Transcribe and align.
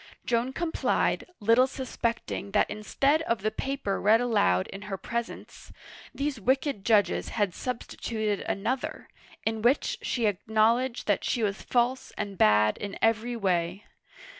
Joan 0.25 0.51
complied, 0.51 1.27
little 1.39 1.67
suspecting 1.67 2.53
that 2.53 2.71
instead 2.71 3.21
of 3.21 3.43
the 3.43 3.51
paper 3.51 4.01
read 4.01 4.19
aloud 4.19 4.65
in 4.65 4.81
her 4.89 4.97
presence, 4.97 5.71
these 6.11 6.41
wicked 6.41 6.83
judges 6.83 7.29
had 7.29 7.53
sub 7.53 7.81
stituted 7.81 8.43
another, 8.49 9.09
in 9.45 9.61
which 9.61 9.99
she 10.01 10.25
acknowledged 10.25 11.05
that 11.05 11.23
she 11.23 11.43
was 11.43 11.61
false 11.61 12.09
and 12.17 12.35
bad 12.35 12.79
in 12.79 12.97
every 12.99 13.35
way. 13.35 13.85